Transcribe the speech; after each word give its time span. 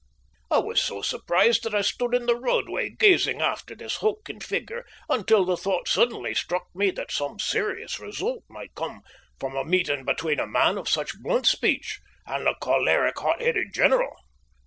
I 0.49 0.57
was 0.57 0.81
so 0.81 1.03
surprised 1.03 1.61
that 1.61 1.75
I 1.75 1.81
stood 1.83 2.15
in 2.15 2.25
the 2.25 2.35
roadway 2.35 2.89
gazing 2.89 3.39
after 3.39 3.75
this 3.75 3.97
hulking 3.97 4.39
figure 4.39 4.83
until 5.09 5.45
the 5.45 5.55
thought 5.55 5.87
suddenly 5.87 6.33
struck 6.33 6.65
me 6.73 6.89
that 6.89 7.11
some 7.11 7.37
serious 7.37 7.99
result 7.99 8.43
might 8.49 8.73
come 8.73 9.01
from 9.39 9.55
a 9.55 9.63
meeting 9.63 10.03
between 10.03 10.39
a 10.39 10.47
man 10.47 10.79
of 10.79 10.89
such 10.89 11.21
blunt 11.21 11.45
speech 11.45 11.99
and 12.25 12.47
the 12.47 12.55
choleric, 12.59 13.19
hot 13.19 13.43
headed 13.43 13.75
general. 13.75 14.15